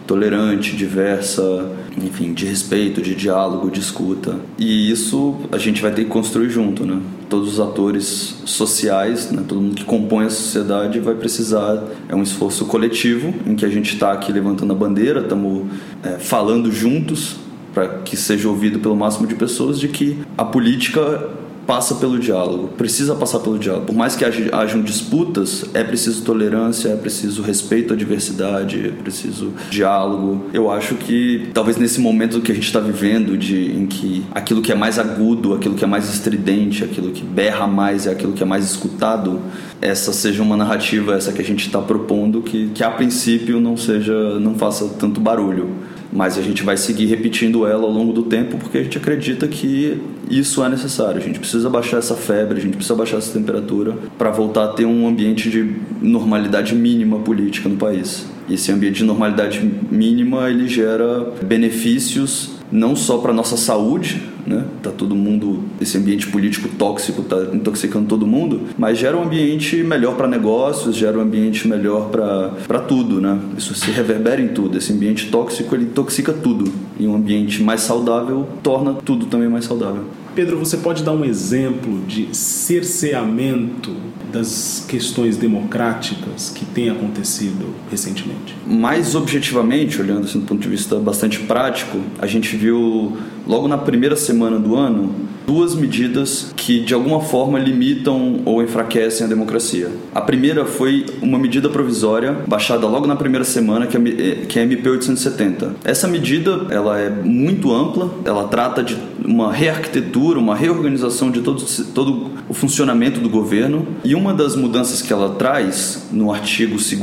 tolerante, 0.05 0.75
diversa, 0.75 1.71
enfim, 2.01 2.33
de 2.33 2.45
respeito, 2.45 3.01
de 3.01 3.15
diálogo, 3.15 3.71
de 3.71 3.79
escuta. 3.79 4.35
E 4.57 4.91
isso 4.91 5.35
a 5.51 5.57
gente 5.57 5.81
vai 5.81 5.91
ter 5.91 6.03
que 6.03 6.09
construir 6.09 6.49
junto, 6.49 6.85
né? 6.85 7.01
Todos 7.29 7.53
os 7.53 7.59
atores 7.59 8.41
sociais, 8.45 9.31
né? 9.31 9.43
todo 9.47 9.59
mundo 9.59 9.75
que 9.75 9.83
compõe 9.83 10.25
a 10.25 10.29
sociedade 10.29 10.99
vai 10.99 11.15
precisar. 11.15 11.83
É 12.07 12.15
um 12.15 12.23
esforço 12.23 12.65
coletivo 12.65 13.33
em 13.45 13.55
que 13.55 13.65
a 13.65 13.69
gente 13.69 13.93
está 13.93 14.11
aqui 14.13 14.31
levantando 14.31 14.71
a 14.71 14.75
bandeira, 14.75 15.21
estamos 15.21 15.67
é, 16.03 16.19
falando 16.19 16.71
juntos 16.71 17.37
para 17.73 17.99
que 17.99 18.17
seja 18.17 18.49
ouvido 18.49 18.79
pelo 18.79 18.95
máximo 18.95 19.27
de 19.27 19.35
pessoas 19.35 19.79
de 19.79 19.87
que 19.87 20.17
a 20.37 20.43
política 20.43 21.29
passa 21.67 21.95
pelo 21.95 22.17
diálogo, 22.17 22.69
precisa 22.69 23.13
passar 23.13 23.39
pelo 23.39 23.59
diálogo. 23.59 23.85
Por 23.85 23.95
mais 23.95 24.15
que 24.15 24.23
hajam 24.23 24.81
disputas, 24.81 25.65
é 25.73 25.83
preciso 25.83 26.23
tolerância, 26.23 26.89
é 26.89 26.95
preciso 26.95 27.41
respeito 27.41 27.93
à 27.93 27.95
diversidade, 27.95 28.87
é 28.87 28.91
preciso 28.91 29.51
diálogo. 29.69 30.45
Eu 30.53 30.71
acho 30.71 30.95
que 30.95 31.49
talvez 31.53 31.75
nesse 31.75 31.99
momento 31.99 32.39
que 32.39 32.53
a 32.53 32.55
gente 32.55 32.65
está 32.65 32.79
vivendo, 32.79 33.37
de, 33.37 33.71
em 33.71 33.85
que 33.85 34.25
aquilo 34.33 34.61
que 34.61 34.71
é 34.71 34.75
mais 34.75 34.97
agudo, 34.97 35.53
aquilo 35.53 35.75
que 35.75 35.83
é 35.83 35.87
mais 35.87 36.09
estridente, 36.09 36.85
aquilo 36.85 37.11
que 37.11 37.23
berra 37.23 37.67
mais 37.67 38.07
é 38.07 38.11
aquilo 38.11 38.31
que 38.31 38.41
é 38.41 38.45
mais 38.45 38.63
escutado, 38.63 39.41
essa 39.81 40.13
seja 40.13 40.41
uma 40.41 40.55
narrativa, 40.55 41.15
essa 41.15 41.33
que 41.33 41.41
a 41.41 41.45
gente 41.45 41.67
está 41.67 41.81
propondo, 41.81 42.41
que, 42.41 42.69
que 42.69 42.83
a 42.83 42.89
princípio 42.89 43.59
não 43.59 43.75
seja, 43.75 44.39
não 44.39 44.55
faça 44.55 44.87
tanto 44.97 45.19
barulho 45.19 45.69
mas 46.11 46.37
a 46.37 46.41
gente 46.41 46.63
vai 46.63 46.77
seguir 46.77 47.05
repetindo 47.05 47.65
ela 47.65 47.83
ao 47.83 47.91
longo 47.91 48.13
do 48.13 48.23
tempo 48.23 48.57
porque 48.57 48.77
a 48.77 48.83
gente 48.83 48.97
acredita 48.97 49.47
que 49.47 50.01
isso 50.29 50.63
é 50.63 50.69
necessário. 50.69 51.17
A 51.19 51.23
gente 51.23 51.39
precisa 51.39 51.69
baixar 51.69 51.97
essa 51.97 52.15
febre, 52.15 52.57
a 52.57 52.61
gente 52.61 52.75
precisa 52.75 52.95
baixar 52.95 53.17
essa 53.17 53.37
temperatura 53.37 53.95
para 54.17 54.29
voltar 54.29 54.65
a 54.65 54.67
ter 54.69 54.85
um 54.85 55.07
ambiente 55.07 55.49
de 55.49 55.75
normalidade 56.01 56.75
mínima 56.75 57.19
política 57.19 57.69
no 57.69 57.77
país. 57.77 58.25
E 58.47 58.53
esse 58.53 58.71
ambiente 58.71 58.97
de 58.97 59.03
normalidade 59.03 59.59
mínima 59.91 60.49
ele 60.49 60.67
gera 60.67 61.31
benefícios 61.43 62.51
não 62.71 62.95
só 62.95 63.17
para 63.17 63.33
nossa 63.33 63.55
saúde, 63.57 64.21
né? 64.47 64.65
Tá 64.81 64.89
todo 64.89 65.13
mundo 65.13 65.63
esse 65.81 65.97
ambiente 65.97 66.27
político 66.27 66.69
tóxico 66.69 67.21
tá 67.21 67.49
intoxicando 67.53 68.07
todo 68.07 68.25
mundo, 68.25 68.61
mas 68.77 68.97
gera 68.97 69.17
um 69.17 69.23
ambiente 69.23 69.83
melhor 69.83 70.15
para 70.15 70.27
negócios, 70.27 70.95
gera 70.95 71.17
um 71.17 71.21
ambiente 71.21 71.67
melhor 71.67 72.09
para 72.09 72.79
tudo, 72.79 73.19
né? 73.19 73.37
Isso 73.57 73.75
se 73.75 73.91
reverbera 73.91 74.41
em 74.41 74.47
tudo. 74.47 74.77
Esse 74.77 74.93
ambiente 74.93 75.29
tóxico 75.29 75.75
ele 75.75 75.83
intoxica 75.85 76.31
tudo 76.31 76.71
e 76.99 77.05
um 77.05 77.15
ambiente 77.15 77.61
mais 77.61 77.81
saudável 77.81 78.47
torna 78.63 78.93
tudo 78.93 79.25
também 79.25 79.49
mais 79.49 79.65
saudável. 79.65 80.05
Pedro, 80.33 80.57
você 80.57 80.77
pode 80.77 81.03
dar 81.03 81.13
um 81.13 81.25
exemplo 81.25 81.99
de 82.07 82.27
cerceamento 82.35 83.91
das 84.31 84.85
questões 84.87 85.37
democráticas 85.37 86.49
que 86.49 86.65
tem 86.65 86.89
acontecido 86.89 87.73
recentemente? 87.89 88.55
Mais 88.65 89.15
objetivamente, 89.15 90.01
olhando 90.01 90.25
assim, 90.25 90.39
do 90.39 90.45
ponto 90.45 90.61
de 90.61 90.69
vista 90.69 90.97
bastante 90.97 91.39
prático, 91.39 91.99
a 92.19 92.27
gente 92.27 92.55
viu 92.55 93.17
logo 93.45 93.67
na 93.67 93.77
primeira 93.77 94.15
semana 94.15 94.59
do 94.59 94.75
ano 94.75 95.27
duas 95.47 95.73
medidas 95.73 96.51
que 96.57 96.81
de 96.81 96.93
alguma 96.93 97.21
forma 97.21 97.57
limitam 97.57 98.41
ou 98.43 98.61
enfraquecem 98.61 99.25
a 99.25 99.29
democracia. 99.29 99.89
A 100.13 100.19
primeira 100.19 100.65
foi 100.65 101.05
uma 101.21 101.39
medida 101.39 101.69
provisória 101.69 102.33
baixada 102.45 102.85
logo 102.85 103.07
na 103.07 103.15
primeira 103.15 103.45
semana, 103.45 103.87
que 103.87 103.95
é, 103.95 104.45
que 104.45 104.59
é 104.59 104.61
a 104.61 104.65
MP 104.65 104.89
870. 104.89 105.75
Essa 105.85 106.05
medida 106.05 106.67
ela 106.69 106.99
é 106.99 107.09
muito 107.09 107.73
ampla, 107.73 108.13
ela 108.25 108.49
trata 108.49 108.83
de 108.83 108.97
uma 109.27 109.51
rearquitetura, 109.51 110.39
uma 110.39 110.55
reorganização 110.55 111.29
de 111.29 111.41
todo, 111.41 111.63
todo 111.93 112.31
o 112.47 112.53
funcionamento 112.53 113.19
do 113.19 113.29
governo. 113.29 113.85
E 114.03 114.15
uma 114.15 114.33
das 114.33 114.55
mudanças 114.55 115.01
que 115.01 115.11
ela 115.11 115.35
traz 115.35 116.07
no 116.11 116.31
artigo 116.31 116.77
2 116.77 116.93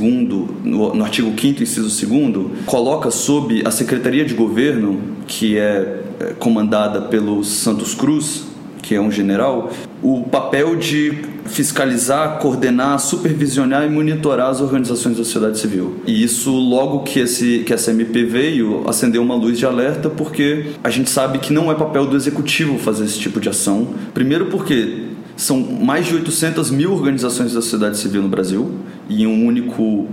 no, 0.64 0.94
no 0.94 1.04
artigo 1.04 1.32
5 1.38 1.62
inciso 1.62 2.06
2 2.06 2.64
coloca 2.64 3.10
sob 3.10 3.62
a 3.64 3.70
Secretaria 3.70 4.24
de 4.24 4.34
Governo, 4.34 4.98
que 5.26 5.58
é 5.58 6.02
é, 6.20 6.32
comandada 6.38 7.02
pelo 7.02 7.42
Santos 7.42 7.94
Cruz, 7.94 8.44
que 8.84 8.94
é 8.94 9.00
um 9.00 9.10
general, 9.10 9.70
o 10.02 10.24
papel 10.24 10.76
de 10.76 11.22
fiscalizar, 11.46 12.38
coordenar, 12.38 12.98
supervisionar 13.00 13.86
e 13.86 13.88
monitorar 13.88 14.50
as 14.50 14.60
organizações 14.60 15.16
da 15.16 15.24
sociedade 15.24 15.58
civil. 15.58 16.00
E 16.06 16.22
isso, 16.22 16.50
logo 16.50 17.00
que, 17.00 17.18
esse, 17.18 17.60
que 17.60 17.72
essa 17.72 17.90
MP 17.90 18.24
veio, 18.24 18.84
acendeu 18.86 19.22
uma 19.22 19.34
luz 19.34 19.58
de 19.58 19.64
alerta, 19.64 20.10
porque 20.10 20.72
a 20.84 20.90
gente 20.90 21.08
sabe 21.08 21.38
que 21.38 21.50
não 21.50 21.72
é 21.72 21.74
papel 21.74 22.06
do 22.06 22.14
executivo 22.14 22.78
fazer 22.78 23.04
esse 23.04 23.18
tipo 23.18 23.40
de 23.40 23.48
ação. 23.48 23.88
Primeiro, 24.12 24.46
porque 24.46 25.04
são 25.34 25.58
mais 25.58 26.06
de 26.06 26.14
800 26.14 26.70
mil 26.70 26.92
organizações 26.92 27.54
da 27.54 27.62
sociedade 27.62 27.96
civil 27.96 28.22
no 28.22 28.28
Brasil 28.28 28.70
e 29.08 29.26
um 29.26 29.46
único 29.46 30.06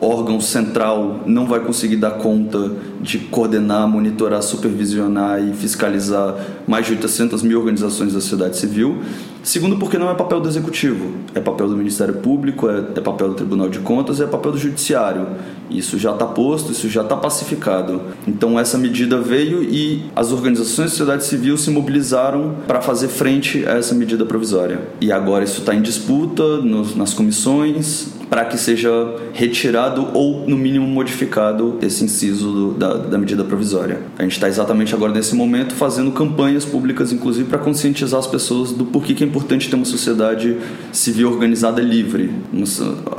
órgão 0.00 0.40
central 0.40 1.22
não 1.26 1.46
vai 1.46 1.60
conseguir 1.60 1.96
dar 1.96 2.12
conta 2.12 2.70
de 3.00 3.18
coordenar, 3.18 3.88
monitorar, 3.88 4.42
supervisionar 4.42 5.42
e 5.42 5.52
fiscalizar 5.52 6.34
mais 6.66 6.86
de 6.86 6.92
800 6.92 7.42
mil 7.42 7.58
organizações 7.58 8.12
da 8.12 8.20
sociedade 8.20 8.56
civil. 8.56 9.02
Segundo, 9.48 9.78
porque 9.78 9.96
não 9.96 10.10
é 10.10 10.14
papel 10.14 10.42
do 10.42 10.46
executivo, 10.46 11.10
é 11.34 11.40
papel 11.40 11.68
do 11.68 11.74
Ministério 11.74 12.16
Público, 12.16 12.68
é, 12.68 12.80
é 12.94 13.00
papel 13.00 13.28
do 13.28 13.34
Tribunal 13.34 13.70
de 13.70 13.78
Contas, 13.78 14.20
é 14.20 14.26
papel 14.26 14.52
do 14.52 14.58
Judiciário. 14.58 15.26
Isso 15.70 15.98
já 15.98 16.12
está 16.12 16.26
posto, 16.26 16.70
isso 16.70 16.86
já 16.86 17.00
está 17.00 17.16
pacificado. 17.16 18.02
Então 18.26 18.60
essa 18.60 18.76
medida 18.76 19.18
veio 19.18 19.62
e 19.62 20.04
as 20.14 20.32
organizações 20.32 20.76
da 20.76 20.90
sociedade 20.90 21.24
civil 21.24 21.56
se 21.56 21.70
mobilizaram 21.70 22.56
para 22.66 22.82
fazer 22.82 23.08
frente 23.08 23.66
a 23.66 23.78
essa 23.78 23.94
medida 23.94 24.26
provisória. 24.26 24.82
E 25.00 25.10
agora 25.10 25.44
isso 25.44 25.60
está 25.60 25.74
em 25.74 25.80
disputa 25.80 26.60
nas 26.94 27.14
comissões, 27.14 28.18
para 28.28 28.44
que 28.44 28.58
seja 28.58 28.90
retirado 29.32 30.08
ou, 30.12 30.46
no 30.46 30.56
mínimo, 30.56 30.86
modificado 30.86 31.78
esse 31.80 32.04
inciso 32.04 32.52
do, 32.52 32.74
da, 32.74 32.94
da, 32.94 33.18
medida 33.18 33.42
provisória. 33.44 34.00
A 34.18 34.22
gente 34.22 34.32
está 34.32 34.48
exatamente 34.48 34.94
agora, 34.94 35.12
nesse 35.12 35.34
momento, 35.34 35.74
fazendo 35.74 36.12
campanhas 36.12 36.64
públicas, 36.64 37.12
inclusive, 37.12 37.48
para 37.48 37.58
conscientizar 37.58 38.20
as 38.20 38.26
pessoas 38.26 38.72
do 38.72 38.84
porquê 38.84 39.14
que 39.14 39.24
é 39.24 39.26
importante 39.26 39.37
ter 39.44 39.74
uma 39.74 39.84
sociedade 39.84 40.56
civil 40.92 41.30
organizada 41.30 41.80
livre 41.80 42.32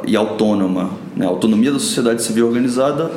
e 0.06 0.16
autônoma. 0.16 0.92
Né? 1.16 1.26
A 1.26 1.30
autonomia 1.30 1.72
da 1.72 1.80
sociedade 1.80 2.24
civil 2.24 2.48
organizada 2.48 3.12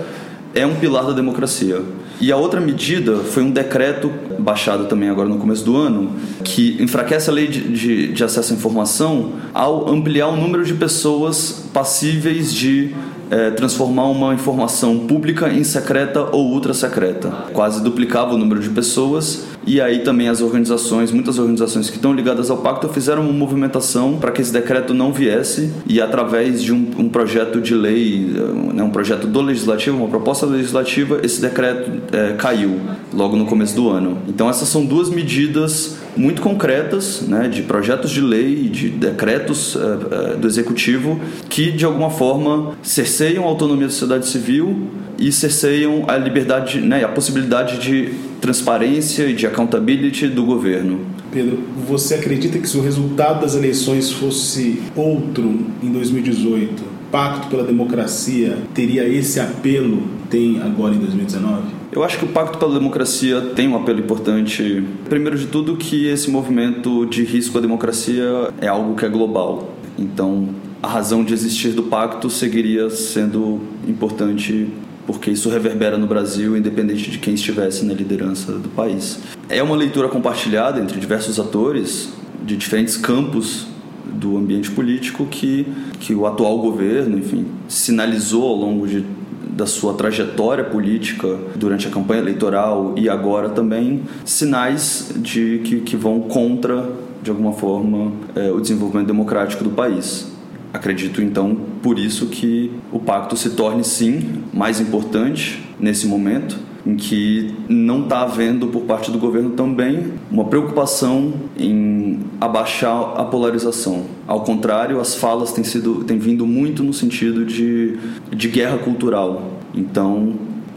é 0.54 0.66
um 0.66 0.74
pilar 0.74 1.06
da 1.06 1.12
democracia. 1.12 1.80
E 2.20 2.30
a 2.30 2.36
outra 2.36 2.60
medida 2.60 3.16
foi 3.16 3.42
um 3.42 3.50
decreto 3.50 4.12
baixado 4.38 4.84
também 4.84 5.08
agora 5.08 5.28
no 5.28 5.38
começo 5.38 5.64
do 5.64 5.76
ano, 5.76 6.12
que 6.44 6.76
enfraquece 6.80 7.28
a 7.28 7.32
lei 7.32 7.48
de, 7.48 7.60
de, 7.60 8.12
de 8.12 8.24
acesso 8.24 8.52
à 8.52 8.56
informação 8.56 9.32
ao 9.52 9.88
ampliar 9.88 10.28
o 10.28 10.36
número 10.36 10.64
de 10.64 10.74
pessoas 10.74 11.64
passíveis 11.72 12.52
de 12.52 12.94
é, 13.30 13.50
transformar 13.50 14.06
uma 14.06 14.34
informação 14.34 15.00
pública 15.00 15.50
em 15.50 15.64
secreta 15.64 16.28
ou 16.30 16.52
ultra 16.52 16.74
secreta. 16.74 17.30
Quase 17.52 17.82
duplicava 17.82 18.34
o 18.34 18.38
número 18.38 18.60
de 18.60 18.68
pessoas 18.68 19.46
e 19.66 19.80
aí 19.80 20.00
também 20.00 20.28
as 20.28 20.40
organizações, 20.40 21.12
muitas 21.12 21.38
organizações 21.38 21.88
que 21.88 21.96
estão 21.96 22.12
ligadas 22.12 22.50
ao 22.50 22.58
pacto 22.58 22.88
fizeram 22.88 23.22
uma 23.22 23.32
movimentação 23.32 24.16
para 24.18 24.32
que 24.32 24.42
esse 24.42 24.52
decreto 24.52 24.92
não 24.92 25.12
viesse 25.12 25.72
e 25.86 26.00
através 26.00 26.62
de 26.62 26.72
um, 26.72 26.90
um 26.98 27.08
projeto 27.08 27.60
de 27.60 27.74
lei, 27.74 28.26
né, 28.74 28.82
um 28.82 28.90
projeto 28.90 29.26
do 29.26 29.40
legislativo, 29.40 29.96
uma 29.96 30.08
proposta 30.08 30.46
legislativa, 30.46 31.20
esse 31.22 31.40
decreto 31.40 31.90
é, 32.12 32.32
caiu 32.32 32.80
logo 33.12 33.36
no 33.36 33.46
começo 33.46 33.74
do 33.74 33.88
ano. 33.88 34.18
Então 34.28 34.50
essas 34.50 34.68
são 34.68 34.84
duas 34.84 35.08
medidas 35.08 35.98
muito 36.16 36.42
concretas, 36.42 37.22
né, 37.22 37.48
de 37.48 37.62
projetos 37.62 38.10
de 38.10 38.20
lei, 38.20 38.68
de 38.68 38.88
decretos 38.88 39.76
é, 39.76 40.32
é, 40.32 40.36
do 40.36 40.46
executivo 40.46 41.20
que 41.48 41.70
de 41.70 41.84
alguma 41.84 42.10
forma 42.10 42.72
cerceiam 42.82 43.44
a 43.44 43.46
autonomia 43.46 43.86
da 43.86 43.92
sociedade 43.92 44.26
civil 44.26 44.90
e 45.22 45.30
cerceiam 45.30 46.04
a 46.08 46.16
liberdade, 46.16 46.80
né, 46.80 47.04
a 47.04 47.08
possibilidade 47.08 47.78
de 47.78 48.12
transparência 48.40 49.22
e 49.28 49.34
de 49.34 49.46
accountability 49.46 50.26
do 50.26 50.44
governo. 50.44 51.00
Pedro, 51.30 51.60
você 51.86 52.16
acredita 52.16 52.58
que 52.58 52.68
se 52.68 52.76
o 52.76 52.82
resultado 52.82 53.42
das 53.42 53.54
eleições 53.54 54.10
fosse 54.10 54.82
outro 54.96 55.60
em 55.80 55.92
2018, 55.92 56.92
Pacto 57.12 57.48
pela 57.48 57.62
Democracia 57.62 58.56
teria 58.74 59.06
esse 59.06 59.38
apelo 59.38 59.98
que 60.22 60.28
tem 60.28 60.60
agora 60.60 60.94
em 60.94 60.98
2019? 60.98 61.62
Eu 61.92 62.02
acho 62.02 62.18
que 62.18 62.24
o 62.24 62.28
Pacto 62.28 62.58
pela 62.58 62.72
Democracia 62.72 63.40
tem 63.54 63.68
um 63.68 63.76
apelo 63.76 64.00
importante. 64.00 64.82
Primeiro 65.08 65.38
de 65.38 65.46
tudo, 65.46 65.76
que 65.76 66.06
esse 66.08 66.30
movimento 66.30 67.06
de 67.06 67.22
risco 67.22 67.58
à 67.58 67.60
democracia 67.60 68.48
é 68.60 68.66
algo 68.66 68.96
que 68.96 69.04
é 69.04 69.08
global. 69.08 69.76
Então, 69.98 70.48
a 70.82 70.88
razão 70.88 71.22
de 71.22 71.32
existir 71.32 71.68
do 71.70 71.84
pacto 71.84 72.28
seguiria 72.28 72.90
sendo 72.90 73.60
importante 73.86 74.68
porque 75.06 75.30
isso 75.30 75.48
reverbera 75.48 75.98
no 75.98 76.06
Brasil, 76.06 76.56
independente 76.56 77.10
de 77.10 77.18
quem 77.18 77.34
estivesse 77.34 77.84
na 77.84 77.92
liderança 77.92 78.52
do 78.52 78.68
país. 78.68 79.18
É 79.48 79.62
uma 79.62 79.76
leitura 79.76 80.08
compartilhada 80.08 80.80
entre 80.80 81.00
diversos 81.00 81.38
atores 81.40 82.10
de 82.44 82.56
diferentes 82.56 82.96
campos 82.96 83.66
do 84.04 84.36
ambiente 84.36 84.70
político 84.70 85.26
que, 85.26 85.66
que 86.00 86.14
o 86.14 86.26
atual 86.26 86.58
governo, 86.58 87.18
enfim, 87.18 87.46
sinalizou 87.68 88.44
ao 88.44 88.56
longo 88.56 88.86
de, 88.86 89.04
da 89.50 89.66
sua 89.66 89.94
trajetória 89.94 90.64
política 90.64 91.38
durante 91.56 91.86
a 91.86 91.90
campanha 91.90 92.20
eleitoral 92.20 92.94
e 92.96 93.08
agora 93.08 93.48
também 93.48 94.02
sinais 94.24 95.12
de 95.16 95.60
que, 95.64 95.80
que 95.80 95.96
vão 95.96 96.20
contra, 96.20 96.88
de 97.22 97.30
alguma 97.30 97.52
forma, 97.52 98.12
é, 98.34 98.50
o 98.50 98.60
desenvolvimento 98.60 99.06
democrático 99.06 99.64
do 99.64 99.70
país. 99.70 100.31
Acredito 100.72 101.20
então 101.20 101.54
por 101.82 101.98
isso 101.98 102.26
que 102.26 102.70
o 102.90 102.98
pacto 102.98 103.36
se 103.36 103.50
torne 103.50 103.84
sim 103.84 104.42
mais 104.52 104.80
importante 104.80 105.62
nesse 105.78 106.06
momento 106.06 106.58
em 106.84 106.96
que 106.96 107.54
não 107.68 108.02
está 108.02 108.22
havendo 108.22 108.66
por 108.66 108.82
parte 108.82 109.10
do 109.10 109.18
governo 109.18 109.50
também 109.50 110.14
uma 110.30 110.44
preocupação 110.46 111.34
em 111.56 112.18
abaixar 112.40 113.14
a 113.16 113.24
polarização. 113.24 114.04
Ao 114.26 114.40
contrário, 114.40 115.00
as 115.00 115.14
falas 115.14 115.52
têm, 115.52 115.62
sido, 115.62 116.02
têm 116.04 116.18
vindo 116.18 116.44
muito 116.44 116.82
no 116.82 116.92
sentido 116.92 117.44
de, 117.44 117.96
de 118.30 118.48
guerra 118.48 118.78
cultural. 118.78 119.60
Então, 119.72 120.34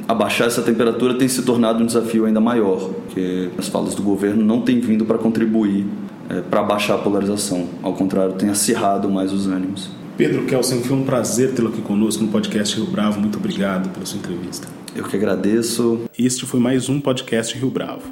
abaixar 0.08 0.48
essa 0.48 0.62
temperatura 0.62 1.16
tem 1.16 1.28
se 1.28 1.42
tornado 1.42 1.82
um 1.82 1.86
desafio 1.86 2.26
ainda 2.26 2.40
maior, 2.40 2.92
porque 3.06 3.50
as 3.58 3.68
falas 3.68 3.96
do 3.96 4.04
governo 4.04 4.46
não 4.46 4.62
têm 4.62 4.80
vindo 4.80 5.06
para 5.06 5.18
contribuir 5.18 5.86
é, 6.30 6.42
para 6.42 6.62
abaixar 6.62 6.98
a 6.98 7.02
polarização. 7.02 7.68
Ao 7.82 7.94
contrário, 7.94 8.34
tem 8.34 8.50
acirrado 8.50 9.10
mais 9.10 9.32
os 9.32 9.48
ânimos. 9.48 9.90
Pedro 10.18 10.46
Kelsen, 10.46 10.82
foi 10.82 10.96
um 10.96 11.04
prazer 11.04 11.54
tê-lo 11.54 11.70
aqui 11.70 11.82
conosco 11.82 12.24
no 12.24 12.30
podcast 12.30 12.76
Rio 12.76 12.86
Bravo. 12.86 13.20
Muito 13.20 13.38
obrigado 13.38 13.90
pela 13.90 14.06
sua 14.06 14.20
entrevista. 14.20 14.68
Eu 14.96 15.04
que 15.04 15.18
agradeço. 15.18 16.02
Este 16.18 16.46
foi 16.46 16.60
mais 16.60 16.88
um 16.88 17.02
podcast 17.02 17.58
Rio 17.58 17.70
Bravo, 17.70 18.04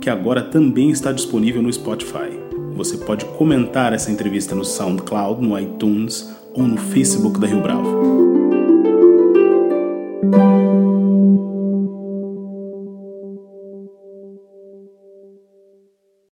que 0.00 0.10
agora 0.10 0.42
também 0.42 0.90
está 0.90 1.12
disponível 1.12 1.62
no 1.62 1.72
Spotify. 1.72 2.36
Você 2.74 2.96
pode 2.96 3.24
comentar 3.24 3.92
essa 3.92 4.10
entrevista 4.10 4.54
no 4.54 4.64
SoundCloud, 4.64 5.40
no 5.40 5.56
iTunes 5.58 6.28
ou 6.52 6.64
no 6.64 6.76
Facebook 6.76 7.38
da 7.38 7.46
Rio 7.46 7.60
Bravo. 7.60 8.02